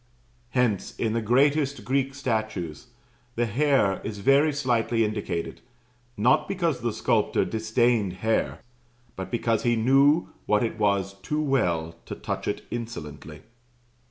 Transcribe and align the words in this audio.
Hence, 0.49 0.95
in 0.97 1.13
the 1.13 1.21
greatest 1.21 1.85
Greek 1.85 2.15
statues, 2.15 2.87
the 3.35 3.45
hair 3.45 4.01
is 4.03 4.17
very 4.17 4.51
slightly 4.51 5.05
indicated 5.05 5.61
not 6.17 6.47
because 6.47 6.79
the 6.81 6.91
sculptor 6.91 7.45
disdained 7.45 8.13
hair, 8.13 8.61
but 9.15 9.29
because 9.29 9.61
he 9.61 9.75
knew 9.75 10.29
what 10.47 10.63
it 10.63 10.79
was 10.79 11.13
too 11.21 11.39
well 11.43 11.95
to 12.07 12.15
touch 12.15 12.47
it 12.47 12.63
insolently. 12.71 13.41